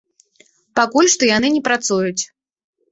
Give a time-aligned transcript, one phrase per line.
[0.79, 2.23] Пакуль што яны не працуюць.